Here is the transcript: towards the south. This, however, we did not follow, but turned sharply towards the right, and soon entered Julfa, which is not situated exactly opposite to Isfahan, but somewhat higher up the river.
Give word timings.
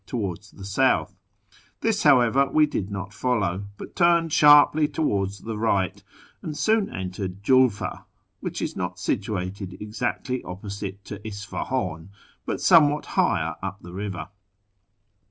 towards 0.07 0.49
the 0.49 0.65
south. 0.65 1.15
This, 1.81 2.01
however, 2.01 2.47
we 2.51 2.65
did 2.65 2.89
not 2.89 3.13
follow, 3.13 3.65
but 3.77 3.95
turned 3.95 4.33
sharply 4.33 4.87
towards 4.87 5.41
the 5.41 5.59
right, 5.59 6.03
and 6.41 6.57
soon 6.57 6.89
entered 6.89 7.43
Julfa, 7.43 8.05
which 8.39 8.63
is 8.63 8.75
not 8.75 8.97
situated 8.97 9.77
exactly 9.79 10.43
opposite 10.43 11.05
to 11.05 11.21
Isfahan, 11.23 12.09
but 12.47 12.59
somewhat 12.59 13.05
higher 13.13 13.53
up 13.61 13.83
the 13.83 13.93
river. 13.93 14.29